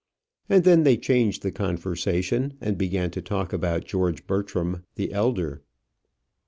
[0.49, 5.61] And then they changed the conversation, and began to talk about George Bertram the elder.